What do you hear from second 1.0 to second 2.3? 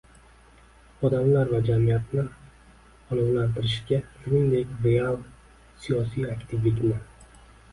odamlar va jamiyatni